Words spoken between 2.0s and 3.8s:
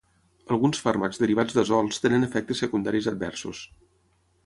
tenen efectes secundaris adversos.